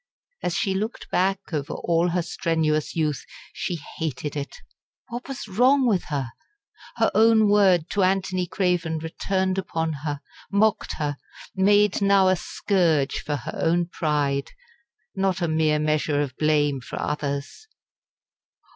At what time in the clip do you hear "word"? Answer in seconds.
7.47-7.87